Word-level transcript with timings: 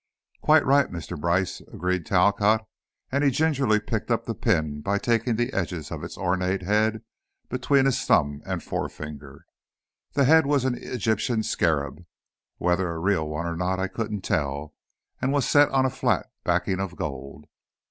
"Quite 0.41 0.65
right, 0.65 0.89
Mr. 0.91 1.15
Brice," 1.15 1.61
agreed 1.71 2.07
Talcott, 2.07 2.65
and 3.11 3.23
he 3.23 3.29
gingerly 3.29 3.79
picked 3.79 4.09
up 4.09 4.25
the 4.25 4.33
pin 4.33 4.81
by 4.81 4.97
taking 4.97 5.35
the 5.35 5.53
edges 5.53 5.91
of 5.91 6.03
its 6.03 6.17
ornate 6.17 6.63
head 6.63 7.03
between 7.49 7.85
his 7.85 8.03
thumb 8.03 8.41
and 8.43 8.63
forefinger. 8.63 9.45
The 10.13 10.23
head 10.25 10.47
was 10.47 10.65
an 10.65 10.73
Egyptian 10.75 11.43
scarab, 11.43 12.03
whether 12.57 12.89
a 12.89 12.97
real 12.97 13.27
one 13.29 13.45
or 13.45 13.55
not 13.55 13.79
I 13.79 13.87
couldn't 13.87 14.21
tell, 14.23 14.73
and 15.21 15.31
was 15.31 15.47
set 15.47 15.69
on 15.69 15.85
a 15.85 15.91
flat 15.91 16.31
backing 16.43 16.79
of 16.79 16.95
gold. 16.95 17.45